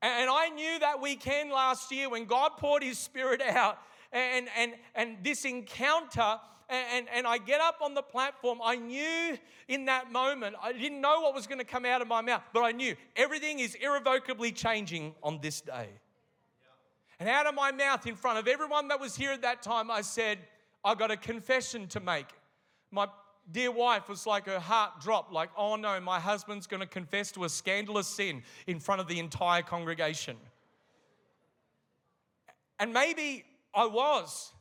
[0.01, 3.78] And I knew that weekend last year when God poured His Spirit out,
[4.11, 6.39] and, and, and this encounter
[6.72, 8.59] and, and I get up on the platform.
[8.63, 12.07] I knew in that moment, I didn't know what was going to come out of
[12.07, 15.89] my mouth, but I knew everything is irrevocably changing on this day.
[17.19, 19.91] And out of my mouth, in front of everyone that was here at that time,
[19.91, 20.39] I said,
[20.84, 22.26] I got a confession to make.
[22.89, 23.07] My
[23.51, 27.32] dear wife was like, her heart dropped, like, oh no, my husband's going to confess
[27.34, 30.38] to a scandalous sin in front of the entire congregation.
[32.80, 33.43] And maybe
[33.76, 34.51] I was.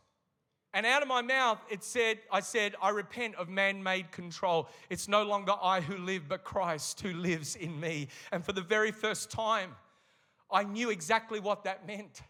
[0.73, 4.69] And out of my mouth, it said, I said, I repent of man made control.
[4.89, 8.09] It's no longer I who live, but Christ who lives in me.
[8.31, 9.75] And for the very first time,
[10.51, 12.23] I knew exactly what that meant.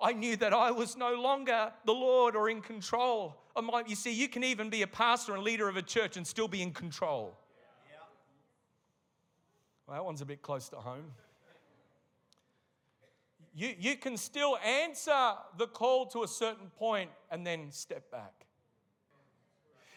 [0.00, 3.82] I knew that I was no longer the Lord or in control of my.
[3.86, 6.48] You see, you can even be a pastor and leader of a church and still
[6.48, 7.36] be in control.
[9.86, 11.12] Well, that one's a bit close to home
[13.60, 18.32] you, you can still answer the call to a certain point and then step back.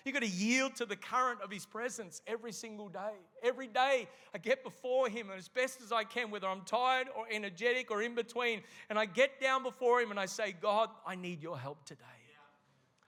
[0.04, 3.14] You've got to yield to the current of His presence every single day.
[3.42, 7.08] Every day I get before Him and as best as I can, whether I'm tired
[7.16, 10.90] or energetic or in between, and I get down before Him and I say, God,
[11.08, 12.04] I need your help today.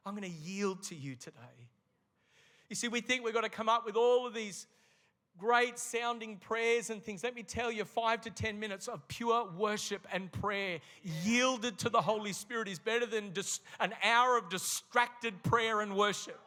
[0.05, 1.67] I'm going to yield to you today.
[2.69, 4.67] You see, we think we've got to come up with all of these
[5.39, 7.23] great sounding prayers and things.
[7.23, 10.79] Let me tell you, five to 10 minutes of pure worship and prayer
[11.23, 15.95] yielded to the Holy Spirit is better than just an hour of distracted prayer and
[15.95, 16.39] worship.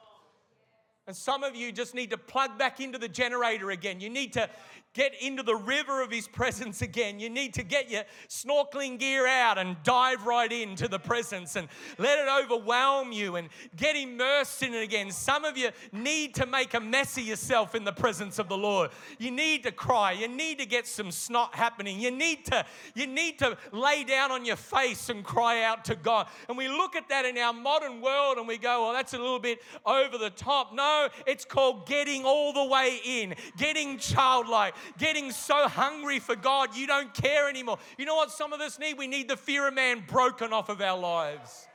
[1.09, 3.99] And some of you just need to plug back into the generator again.
[3.99, 4.51] You need to
[4.93, 7.21] get into the river of His presence again.
[7.21, 11.69] You need to get your snorkeling gear out and dive right into the presence and
[11.99, 15.11] let it overwhelm you and get immersed in it again.
[15.11, 18.59] Some of you need to make a mess of yourself in the presence of the
[18.59, 18.91] Lord.
[19.19, 20.13] You need to cry.
[20.13, 22.01] You need to get some snot happening.
[22.01, 25.95] You need to, you need to lay down on your face and cry out to
[25.95, 26.27] God.
[26.49, 29.19] And we look at that in our modern world and we go, well, that's a
[29.19, 30.75] little bit over the top.
[30.75, 36.77] No, it's called getting all the way in, getting childlike, getting so hungry for God,
[36.77, 37.79] you don't care anymore.
[37.97, 38.99] You know what some of us need?
[38.99, 41.69] We need the fear of man broken off of our lives.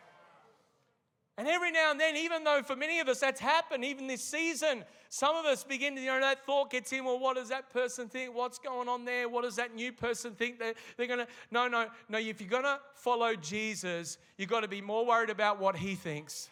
[1.38, 4.24] And every now and then, even though for many of us that's happened, even this
[4.24, 7.50] season, some of us begin to, you know, that thought gets in, well, what does
[7.50, 8.36] that person think?
[8.36, 9.28] What's going on there?
[9.28, 10.60] What does that new person think?
[10.60, 12.20] They're, they're going to, no, no, no.
[12.20, 15.96] If you're going to follow Jesus, you've got to be more worried about what he
[15.96, 16.50] thinks.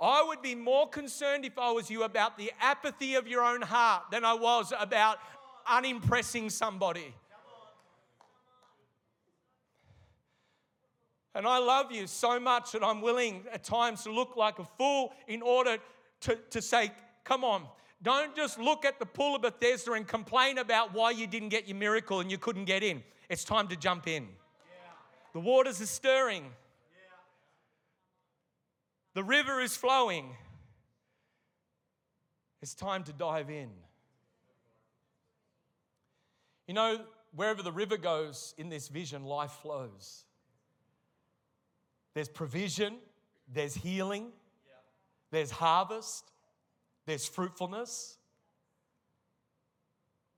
[0.00, 3.62] I would be more concerned if I was you about the apathy of your own
[3.62, 5.18] heart than I was about
[5.66, 7.14] unimpressing somebody.
[11.34, 14.64] And I love you so much that I'm willing at times to look like a
[14.64, 15.78] fool in order
[16.22, 16.90] to, to say,
[17.24, 17.64] come on,
[18.02, 21.68] don't just look at the pool of Bethesda and complain about why you didn't get
[21.68, 23.02] your miracle and you couldn't get in.
[23.28, 24.28] It's time to jump in.
[25.32, 26.46] The waters are stirring,
[29.18, 30.26] the river is flowing.
[32.62, 33.68] It's time to dive in.
[36.68, 37.00] You know,
[37.34, 40.22] wherever the river goes in this vision, life flows.
[42.14, 42.98] There's provision,
[43.52, 44.28] there's healing,
[45.32, 46.30] there's harvest,
[47.04, 48.18] there's fruitfulness.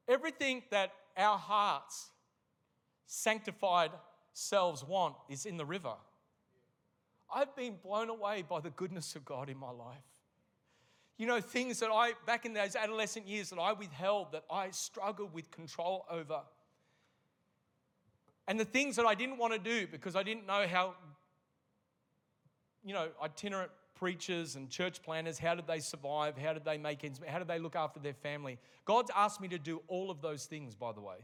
[0.09, 2.09] Everything that our hearts,
[3.05, 3.91] sanctified
[4.33, 5.97] selves want is in the river.
[7.35, 9.99] I've been blown away by the goodness of God in my life.
[11.17, 14.71] You know, things that I, back in those adolescent years, that I withheld, that I
[14.71, 16.41] struggled with control over.
[18.49, 20.95] And the things that I didn't want to do because I didn't know how,
[22.83, 26.39] you know, itinerant preachers and church planners, how did they survive?
[26.39, 28.59] How did they make ends How did they look after their family?
[28.87, 31.17] God's asked me to do all of those things, by the way.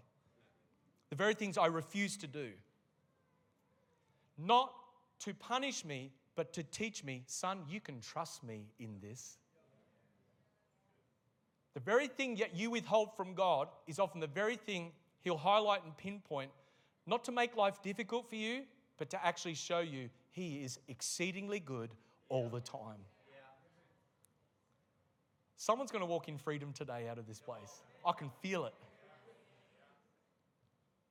[1.09, 2.51] The very things I refuse to do.
[4.37, 4.73] Not
[5.21, 9.39] to punish me, but to teach me, son, you can trust me in this.
[11.75, 15.85] The very thing that you withhold from God is often the very thing He'll highlight
[15.85, 16.51] and pinpoint,
[17.07, 18.62] not to make life difficult for you,
[18.97, 21.91] but to actually show you He is exceedingly good
[22.29, 23.01] all the time.
[25.57, 27.83] Someone's going to walk in freedom today out of this place.
[28.05, 28.75] I can feel it.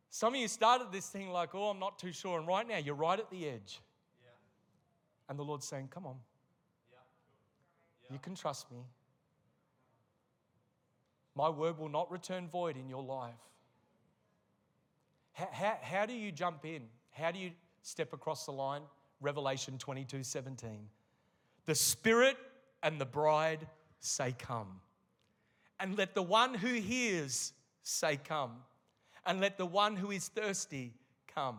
[0.10, 2.39] Some of you started this thing like, oh, I'm not too sure.
[2.39, 3.82] And right now, you're right at the edge.
[5.30, 6.15] And the Lord's saying, come on.
[8.11, 8.78] You can trust me.
[11.36, 13.34] My word will not return void in your life.
[15.34, 16.84] How, how, how do you jump in?
[17.11, 17.51] How do you
[17.82, 18.84] step across the line?
[19.21, 20.88] Revelation 22 17.
[21.65, 22.38] The Spirit
[22.84, 23.67] and the bride
[23.99, 24.80] say, Come.
[25.80, 27.53] And let the one who hears
[27.84, 28.51] say, Come.
[29.26, 30.93] And let the one who is thirsty
[31.34, 31.57] come.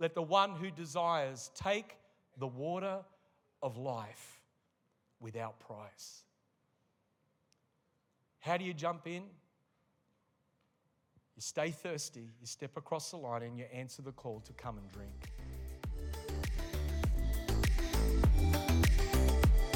[0.00, 1.96] Let the one who desires take
[2.38, 2.98] the water
[3.62, 4.40] of life
[5.20, 6.22] without price.
[8.40, 9.22] How do you jump in?
[11.34, 14.78] You stay thirsty, you step across the line, and you answer the call to come
[14.78, 15.32] and drink.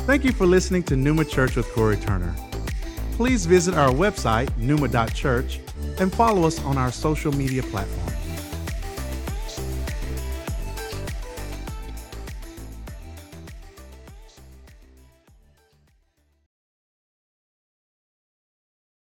[0.07, 2.35] Thank you for listening to Numa Church with Corey Turner.
[3.13, 5.61] Please visit our website, numa.church,
[5.99, 8.08] and follow us on our social media platforms.